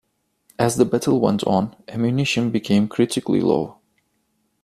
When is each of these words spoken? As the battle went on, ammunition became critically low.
As 0.57 0.77
the 0.77 0.85
battle 0.85 1.19
went 1.21 1.43
on, 1.43 1.75
ammunition 1.87 2.49
became 2.49 2.87
critically 2.87 3.39
low. 3.39 3.77